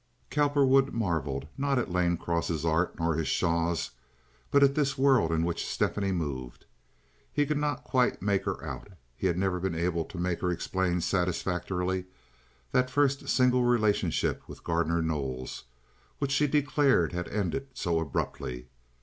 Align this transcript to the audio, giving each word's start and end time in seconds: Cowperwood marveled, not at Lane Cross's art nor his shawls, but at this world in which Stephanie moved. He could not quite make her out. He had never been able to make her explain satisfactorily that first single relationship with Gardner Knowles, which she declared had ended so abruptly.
Cowperwood 0.31 0.93
marveled, 0.93 1.47
not 1.59 1.77
at 1.77 1.91
Lane 1.91 2.17
Cross's 2.17 2.65
art 2.65 2.97
nor 2.99 3.13
his 3.13 3.27
shawls, 3.27 3.91
but 4.49 4.63
at 4.63 4.73
this 4.73 4.97
world 4.97 5.31
in 5.31 5.43
which 5.45 5.63
Stephanie 5.67 6.11
moved. 6.11 6.65
He 7.31 7.45
could 7.45 7.59
not 7.59 7.83
quite 7.83 8.19
make 8.19 8.45
her 8.45 8.65
out. 8.65 8.87
He 9.15 9.27
had 9.27 9.37
never 9.37 9.59
been 9.59 9.75
able 9.75 10.03
to 10.05 10.17
make 10.17 10.41
her 10.41 10.49
explain 10.49 11.01
satisfactorily 11.01 12.05
that 12.71 12.89
first 12.89 13.29
single 13.29 13.63
relationship 13.63 14.41
with 14.49 14.63
Gardner 14.63 15.03
Knowles, 15.03 15.65
which 16.17 16.31
she 16.31 16.47
declared 16.47 17.13
had 17.13 17.27
ended 17.27 17.67
so 17.75 17.99
abruptly. 17.99 18.69